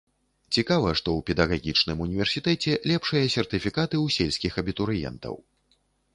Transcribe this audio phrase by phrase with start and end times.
[0.55, 5.35] Цікава, што ў педагагічным універсітэце лепшыя сертыфікаты ў сельскіх абітурыентаў.